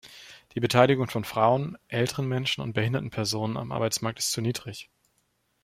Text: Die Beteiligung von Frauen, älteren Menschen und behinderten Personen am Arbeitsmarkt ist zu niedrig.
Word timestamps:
Die 0.55 0.59
Beteiligung 0.59 1.11
von 1.11 1.23
Frauen, 1.23 1.77
älteren 1.87 2.27
Menschen 2.27 2.61
und 2.61 2.73
behinderten 2.73 3.11
Personen 3.11 3.55
am 3.55 3.71
Arbeitsmarkt 3.71 4.17
ist 4.17 4.31
zu 4.31 4.41
niedrig. 4.41 4.89